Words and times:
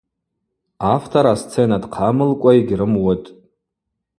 Автор 0.93 1.25
асцена 1.33 1.77
дхъамылкӏва 1.83 2.51
йгьрымуытӏ. 2.57 3.27